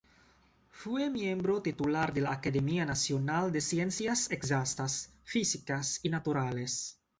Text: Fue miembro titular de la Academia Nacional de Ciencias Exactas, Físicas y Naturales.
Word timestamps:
Fue 0.71 1.11
miembro 1.11 1.61
titular 1.61 2.11
de 2.11 2.21
la 2.21 2.31
Academia 2.31 2.87
Nacional 2.87 3.51
de 3.51 3.61
Ciencias 3.61 4.31
Exactas, 4.31 5.13
Físicas 5.25 5.99
y 6.01 6.09
Naturales. 6.09 6.99